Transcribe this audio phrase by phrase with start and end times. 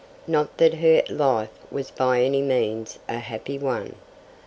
[0.25, 3.97] Not that her life was by any means a happy one.